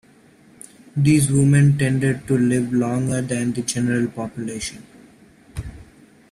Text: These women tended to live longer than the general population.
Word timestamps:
These 0.97 1.31
women 1.31 1.77
tended 1.77 2.27
to 2.27 2.35
live 2.35 2.73
longer 2.73 3.21
than 3.21 3.53
the 3.53 3.61
general 3.61 4.07
population. 4.07 4.83